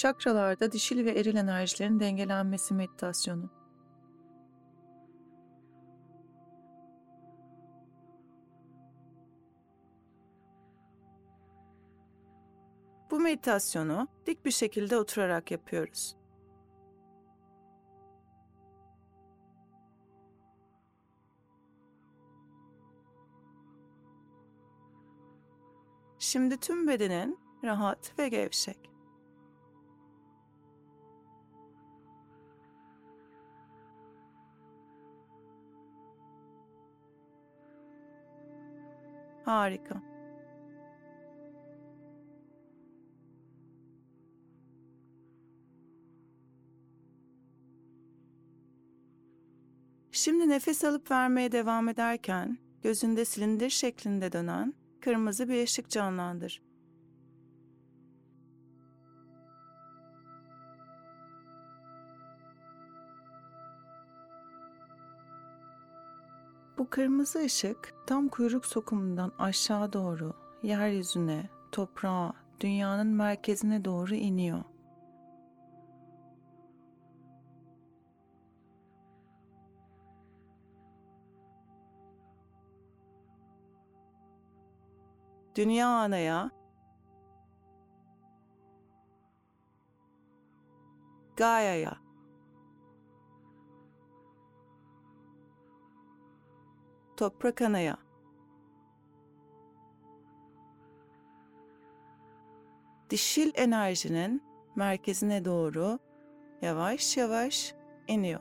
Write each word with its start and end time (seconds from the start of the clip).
Çakralarda 0.00 0.72
dişil 0.72 1.04
ve 1.04 1.10
eril 1.10 1.36
enerjilerin 1.36 2.00
dengelenmesi 2.00 2.74
meditasyonu. 2.74 3.50
Bu 13.10 13.20
meditasyonu 13.20 14.08
dik 14.26 14.44
bir 14.44 14.50
şekilde 14.50 14.96
oturarak 14.96 15.50
yapıyoruz. 15.50 16.16
Şimdi 26.18 26.56
tüm 26.56 26.88
bedenin 26.88 27.38
rahat 27.64 28.18
ve 28.18 28.28
gevşek. 28.28 28.89
Harika. 39.50 40.02
Şimdi 50.12 50.48
nefes 50.48 50.84
alıp 50.84 51.10
vermeye 51.10 51.52
devam 51.52 51.88
ederken 51.88 52.58
gözünde 52.82 53.24
silindir 53.24 53.70
şeklinde 53.70 54.32
dönen 54.32 54.74
kırmızı 55.00 55.48
bir 55.48 55.62
ışık 55.62 55.90
canlandır. 55.90 56.69
Kırmızı 66.90 67.38
ışık 67.44 67.94
tam 68.06 68.28
kuyruk 68.28 68.66
sokumundan 68.66 69.32
aşağı 69.38 69.92
doğru 69.92 70.32
yeryüzüne, 70.62 71.48
toprağa, 71.72 72.32
dünyanın 72.60 73.06
merkezine 73.06 73.84
doğru 73.84 74.14
iniyor. 74.14 74.64
Dünya 85.54 85.88
Ana'ya 85.88 86.50
Gaia'ya 91.36 92.09
Toprak 97.20 97.62
Ana'ya 97.62 97.98
dişil 103.10 103.52
enerjinin 103.54 104.42
merkezine 104.76 105.44
doğru 105.44 105.98
yavaş 106.62 107.16
yavaş 107.16 107.74
iniyor. 108.08 108.40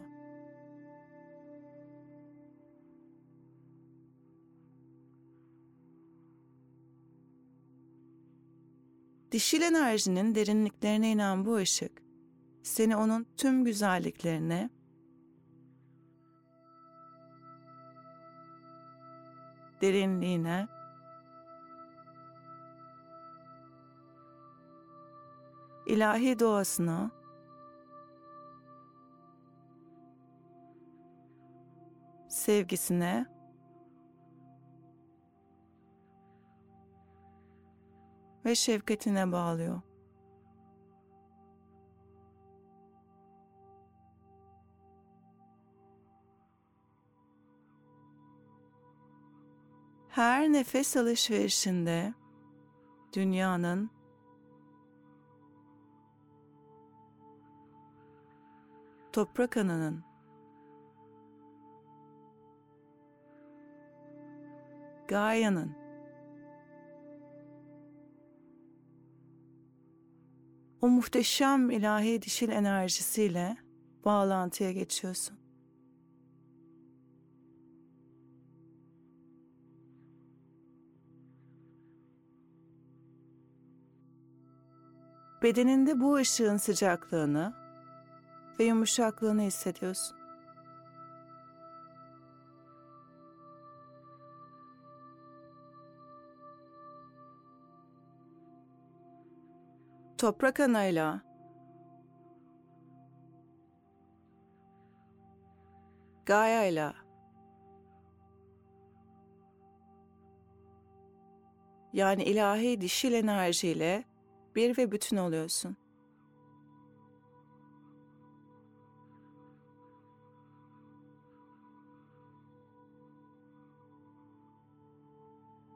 Dişil 9.31 9.61
enerjinin 9.61 10.35
derinliklerine 10.35 11.11
inen 11.11 11.45
bu 11.45 11.55
ışık, 11.55 12.01
seni 12.63 12.95
onun 12.95 13.27
tüm 13.37 13.65
güzelliklerine, 13.65 14.69
derinliğine, 19.81 20.67
ilahi 25.85 26.39
doğasına, 26.39 27.11
sevgisine. 32.27 33.39
Ve 38.45 38.55
şefkatine 38.55 39.31
bağlıyor. 39.31 39.88
Her 50.19 50.53
nefes 50.53 50.97
alışverişinde 50.97 52.13
dünyanın 53.13 53.89
toprak 59.13 59.57
ananın 59.57 60.03
Gaia'nın 65.07 65.75
o 70.81 70.87
muhteşem 70.87 71.71
ilahi 71.71 72.21
dişil 72.21 72.49
enerjisiyle 72.49 73.57
bağlantıya 74.05 74.71
geçiyorsun. 74.71 75.38
Bedeninde 85.43 85.99
bu 85.99 86.15
ışığın 86.15 86.57
sıcaklığını 86.57 87.53
ve 88.59 88.63
yumuşaklığını 88.63 89.41
hissediyorsun. 89.41 90.19
toprak 100.19 100.59
anayla 100.59 101.21
Gaia'yla 106.25 106.95
yani 111.93 112.23
ilahi 112.23 112.81
dişil 112.81 113.13
enerjiyle 113.13 114.03
bir 114.59 114.77
ve 114.77 114.91
bütün 114.91 115.17
oluyorsun. 115.17 115.77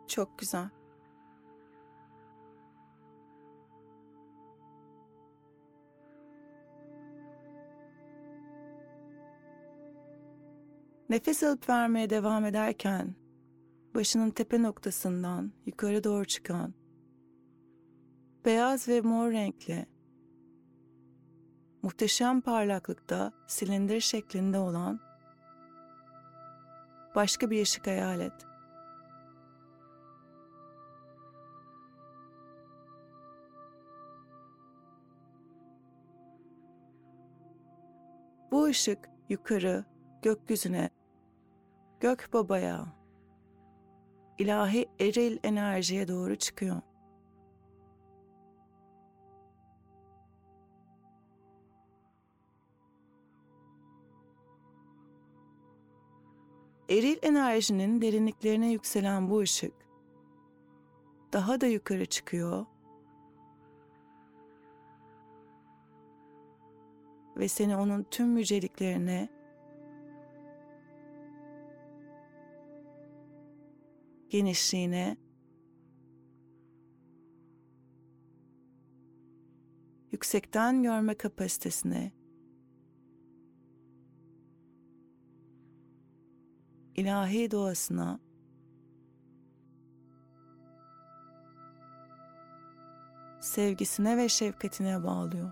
Çok 0.08 0.40
güzel. 0.40 0.70
Nefes 11.10 11.44
alıp 11.44 11.70
vermeye 11.70 12.10
devam 12.10 12.46
ederken 12.46 13.16
başının 13.96 14.30
tepe 14.30 14.62
noktasından 14.62 15.52
yukarı 15.66 16.04
doğru 16.04 16.26
çıkan 16.26 16.83
beyaz 18.46 18.88
ve 18.88 19.02
mor 19.02 19.32
renkli 19.32 19.86
muhteşem 21.82 22.42
parlaklıkta 22.42 23.34
silindir 23.48 24.02
şeklinde 24.02 24.60
olan 24.60 25.00
başka 27.16 27.50
bir 27.50 27.62
ışık 27.62 27.88
hayal 27.88 28.20
et. 28.20 28.34
Bu 38.52 38.64
ışık 38.66 39.10
yukarı 39.30 39.86
gökyüzüne, 40.22 40.90
gök 42.00 42.30
babaya, 42.34 42.86
ilahi 44.38 44.86
eril 45.00 45.38
enerjiye 45.44 46.08
doğru 46.08 46.36
çıkıyor. 46.36 46.93
Eril 56.90 57.18
enerjinin 57.22 58.02
derinliklerine 58.02 58.72
yükselen 58.72 59.30
bu 59.30 59.40
ışık 59.40 59.74
daha 61.34 61.62
da 61.62 61.66
yukarı 61.66 62.06
çıkıyor 62.06 62.66
ve 67.38 67.48
seni 67.48 67.78
onun 67.78 68.04
tüm 68.04 68.38
yüceliklerine 68.38 69.30
genişliğine 74.30 75.18
yüksekten 80.12 80.84
görme 80.84 81.14
kapasitesine 81.14 82.12
ilahi 86.96 87.52
doğasına 87.52 88.20
sevgisine 93.42 94.18
ve 94.18 94.30
şefkatine 94.30 95.04
bağlıyor. 95.04 95.52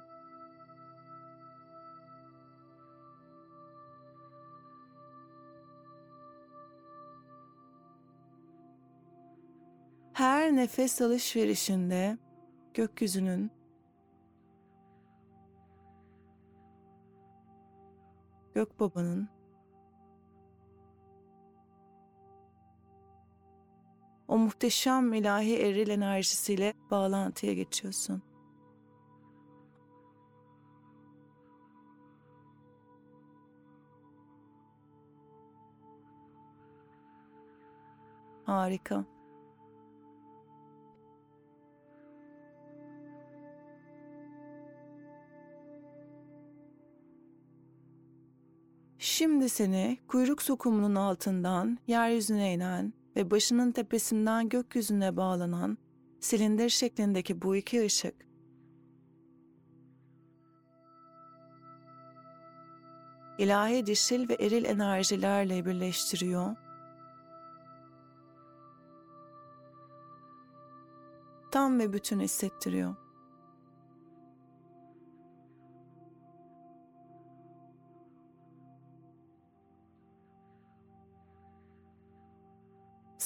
Her 10.14 10.56
nefes 10.56 11.02
alışverişinde 11.02 12.18
gökyüzünün 12.74 13.52
Gökbaba'nın 18.54 19.41
o 24.32 24.38
muhteşem 24.38 25.14
ilahi 25.14 25.58
eril 25.58 25.90
enerjisiyle 25.90 26.74
bağlantıya 26.92 27.54
geçiyorsun. 27.54 28.22
Harika. 38.46 39.06
Şimdi 48.98 49.50
seni 49.50 49.98
kuyruk 50.08 50.42
sokumunun 50.42 50.96
altından 50.96 51.78
yeryüzüne 51.88 52.54
inen 52.54 52.94
ve 53.16 53.32
başının 53.32 53.72
tepesinden 53.72 54.50
gökyüzüne 54.50 55.18
bağlanan 55.18 55.78
silindir 56.20 56.70
şeklindeki 56.70 57.42
bu 57.42 57.56
iki 57.56 57.86
ışık 57.86 58.32
ilahi 63.42 63.86
dişil 63.86 64.30
ve 64.30 64.34
eril 64.34 64.66
enerjilerle 64.66 65.66
birleştiriyor. 65.66 66.56
Tam 71.52 71.80
ve 71.80 71.94
bütün 71.94 72.20
hissettiriyor. 72.20 72.96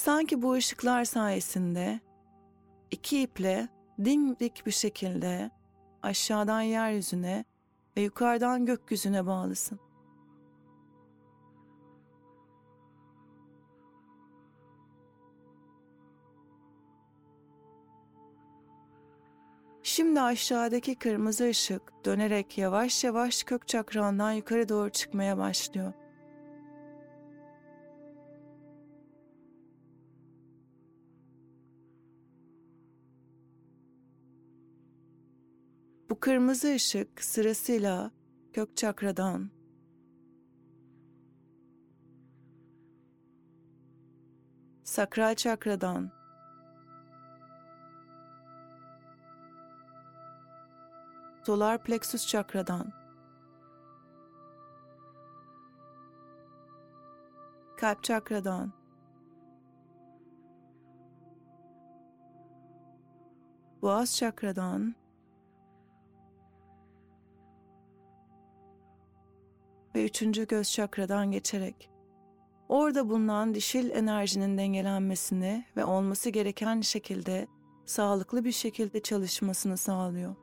Sanki 0.06 0.42
bu 0.42 0.52
ışıklar 0.52 1.04
sayesinde 1.04 2.00
iki 2.90 3.22
iple 3.22 3.68
dimdik 4.04 4.66
bir 4.66 4.70
şekilde 4.70 5.50
aşağıdan 6.02 6.60
yeryüzüne 6.60 7.44
ve 7.96 8.00
yukarıdan 8.00 8.66
gökyüzüne 8.66 9.26
bağlısın. 9.26 9.80
Şimdi 19.82 20.20
aşağıdaki 20.20 20.94
kırmızı 20.94 21.48
ışık 21.48 21.82
dönerek 22.04 22.58
yavaş 22.58 23.04
yavaş 23.04 23.42
kök 23.42 23.68
çakrandan 23.68 24.32
yukarı 24.32 24.68
doğru 24.68 24.90
çıkmaya 24.90 25.38
başlıyor. 25.38 25.92
Bu 36.10 36.20
kırmızı 36.20 36.74
ışık 36.74 37.24
sırasıyla 37.24 38.10
kök 38.52 38.76
çakradan. 38.76 39.50
Sakral 44.84 45.34
çakradan. 45.34 46.10
Solar 51.46 51.82
plexus 51.82 52.26
çakradan. 52.26 52.92
Kalp 57.76 58.02
çakradan. 58.02 58.72
Boğaz 63.82 64.16
çakradan 64.16 64.94
ve 69.96 70.04
üçüncü 70.04 70.46
göz 70.46 70.72
çakradan 70.72 71.30
geçerek 71.30 71.90
orada 72.68 73.08
bulunan 73.08 73.54
dişil 73.54 73.90
enerjinin 73.90 74.58
dengelenmesini 74.58 75.64
ve 75.76 75.84
olması 75.84 76.30
gereken 76.30 76.80
şekilde 76.80 77.48
sağlıklı 77.84 78.44
bir 78.44 78.52
şekilde 78.52 79.02
çalışmasını 79.02 79.76
sağlıyor. 79.76 80.34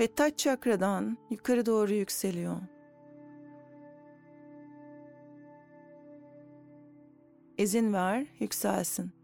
Ve 0.00 0.14
taç 0.14 0.38
çakradan 0.38 1.18
yukarı 1.30 1.66
doğru 1.66 1.92
yükseliyor. 1.92 2.56
İzin 7.58 7.92
ver, 7.92 8.26
yükselsin. 8.38 9.21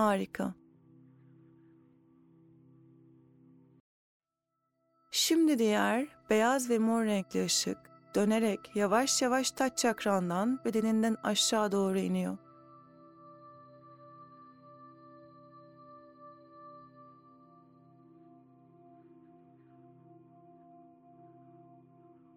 Harika. 0.00 0.54
Şimdi 5.10 5.58
diğer 5.58 6.06
beyaz 6.30 6.70
ve 6.70 6.78
mor 6.78 7.04
renkli 7.04 7.44
ışık 7.44 7.78
dönerek 8.14 8.60
yavaş 8.74 9.22
yavaş 9.22 9.50
taç 9.50 9.78
çakrandan 9.78 10.60
bedeninden 10.64 11.16
aşağı 11.22 11.72
doğru 11.72 11.98
iniyor. 11.98 12.38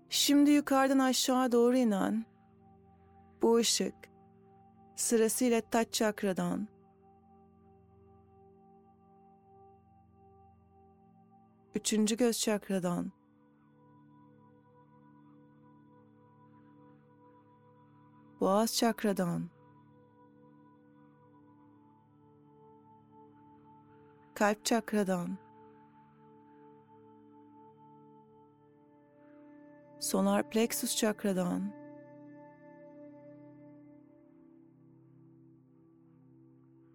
Şimdi 0.09 0.51
yukarıdan 0.51 0.99
aşağı 0.99 1.51
doğru 1.51 1.77
inen 1.77 2.25
bu 3.41 3.55
ışık 3.55 3.95
sırasıyla 4.95 5.61
taç 5.61 5.93
çakradan 5.93 6.67
Üçüncü 11.75 12.17
göz 12.17 12.39
çakradan. 12.39 13.11
Boğaz 18.41 18.75
çakradan. 18.77 19.49
Kalp 24.35 24.65
çakradan. 24.65 25.37
Solar 29.99 30.49
plexus 30.49 30.97
çakradan. 30.97 31.73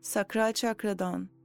Sakral 0.02 0.52
çakradan. 0.52 1.37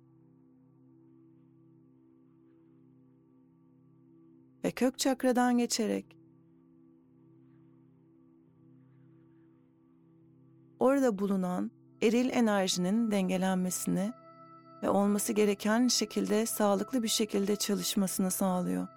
Ve 4.63 4.71
kök 4.71 4.99
çakradan 4.99 5.57
geçerek 5.57 6.17
orada 10.79 11.19
bulunan 11.19 11.71
eril 12.01 12.29
enerjinin 12.29 13.11
dengelenmesini 13.11 14.13
ve 14.83 14.89
olması 14.89 15.33
gereken 15.33 15.87
şekilde 15.87 16.45
sağlıklı 16.45 17.03
bir 17.03 17.07
şekilde 17.07 17.55
çalışmasını 17.55 18.31
sağlıyor. 18.31 18.87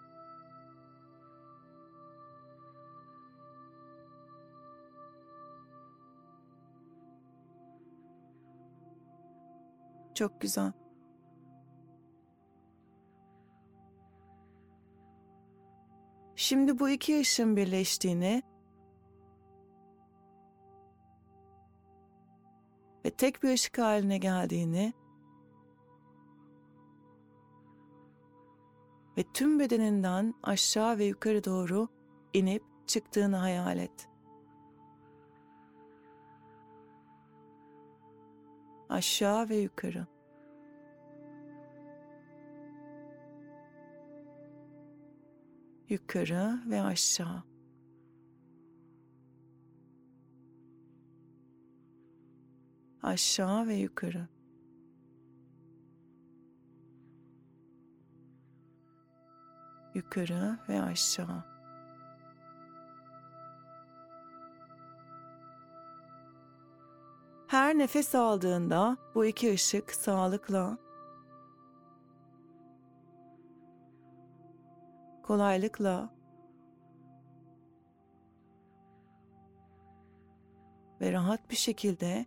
Çok 10.14 10.40
güzel. 10.40 10.72
Şimdi 16.46 16.78
bu 16.78 16.88
iki 16.88 17.20
ışın 17.20 17.56
birleştiğini 17.56 18.42
ve 23.04 23.10
tek 23.10 23.42
bir 23.42 23.52
ışık 23.52 23.78
haline 23.78 24.18
geldiğini 24.18 24.92
ve 29.18 29.22
tüm 29.34 29.60
bedeninden 29.60 30.34
aşağı 30.42 30.98
ve 30.98 31.04
yukarı 31.04 31.44
doğru 31.44 31.88
inip 32.32 32.62
çıktığını 32.86 33.36
hayal 33.36 33.78
et. 33.78 34.08
Aşağı 38.88 39.48
ve 39.48 39.56
yukarı. 39.56 40.15
Yukarı 45.88 46.60
ve 46.66 46.82
aşağı. 46.82 47.42
Aşağı 53.02 53.66
ve 53.66 53.74
yukarı. 53.74 54.28
Yukarı 59.94 60.58
ve 60.68 60.82
aşağı. 60.82 61.44
Her 67.46 67.78
nefes 67.78 68.14
aldığında 68.14 68.96
bu 69.14 69.24
iki 69.24 69.52
ışık 69.52 69.90
sağlıkla, 69.90 70.78
kolaylıkla 75.26 76.10
ve 81.00 81.12
rahat 81.12 81.50
bir 81.50 81.56
şekilde 81.56 82.26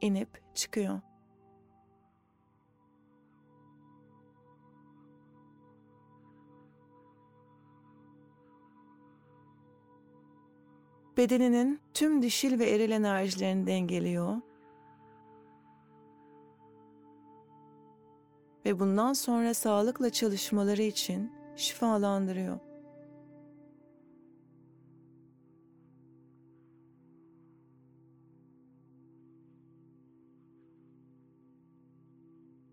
inip 0.00 0.42
çıkıyor. 0.54 1.00
Bedeninin 11.16 11.80
tüm 11.94 12.22
dişil 12.22 12.58
ve 12.58 12.70
eril 12.70 12.90
enerjilerini 12.90 13.66
dengeliyor. 13.66 14.45
Ve 18.66 18.78
bundan 18.78 19.12
sonra 19.12 19.54
sağlıkla 19.54 20.10
çalışmaları 20.10 20.82
için 20.82 21.32
şifalandırıyor. 21.56 22.58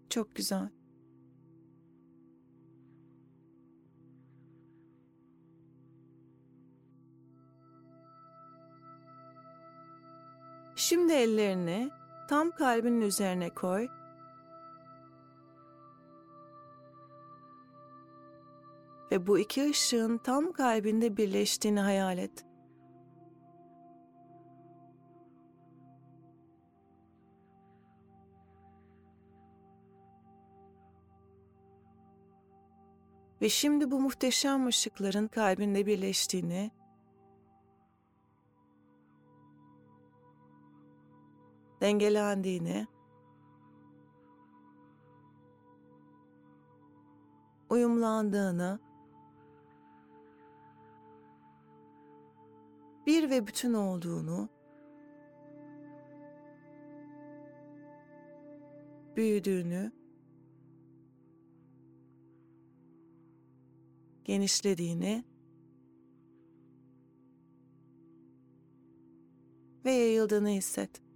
Çok 0.09 0.35
güzel. 0.35 0.69
Şimdi 10.75 11.13
ellerini 11.13 11.89
tam 12.29 12.51
kalbinin 12.51 13.01
üzerine 13.01 13.49
koy. 13.49 13.87
Ve 19.13 19.27
bu 19.27 19.39
iki 19.39 19.69
ışığın 19.69 20.17
tam 20.17 20.51
kalbinde 20.51 21.17
birleştiğini 21.17 21.79
hayal 21.79 22.17
et. 22.17 22.45
Ve 33.41 33.49
şimdi 33.49 33.91
bu 33.91 33.99
muhteşem 33.99 34.67
ışıkların 34.67 35.27
kalbinde 35.27 35.85
birleştiğini 35.85 36.71
dengelendiğini, 41.81 42.87
uyumlandığını, 47.69 48.92
bir 53.07 53.29
ve 53.29 53.47
bütün 53.47 53.73
olduğunu, 53.73 54.49
büyüdüğünü, 59.15 59.91
genişlediğini 64.25 65.23
ve 69.85 69.91
yayıldığını 69.91 70.49
hisset. 70.49 71.12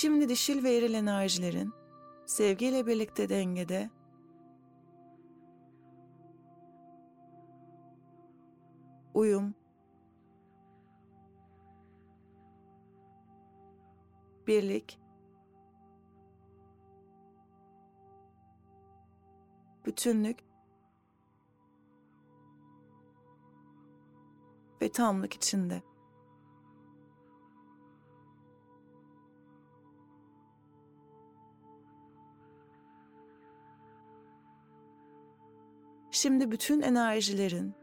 Şimdi 0.00 0.28
dişil 0.28 0.64
ve 0.64 0.76
eril 0.76 0.94
enerjilerin 0.94 1.72
sevgiyle 2.26 2.86
birlikte 2.86 3.28
dengede 3.28 3.90
uyum, 9.14 9.54
birlik, 14.46 15.00
bütünlük 19.86 20.38
ve 24.82 24.92
tamlık 24.92 25.34
içinde. 25.34 25.87
Şimdi 36.18 36.50
bütün 36.50 36.80
enerjilerin 36.80 37.74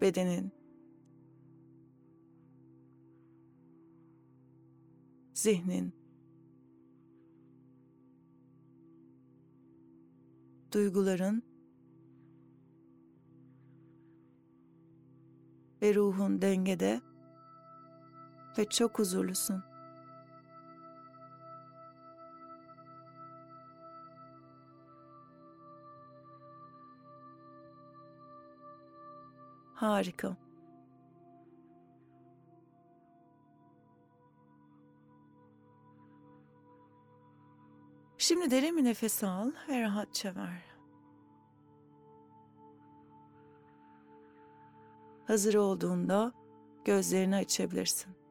bedenin 0.00 0.52
zihnin 5.34 5.94
duyguların 10.72 11.42
ve 15.82 15.94
ruhun 15.94 16.42
dengede 16.42 17.00
ve 18.58 18.64
çok 18.64 18.98
huzurlusun. 18.98 19.65
Harika. 29.76 30.36
Şimdi 38.18 38.50
derin 38.50 38.76
bir 38.76 38.84
nefes 38.84 39.24
al 39.24 39.52
ve 39.68 39.80
rahatça 39.80 40.34
ver. 40.34 40.62
Hazır 45.26 45.54
olduğunda 45.54 46.32
gözlerini 46.84 47.36
açabilirsin. 47.36 48.25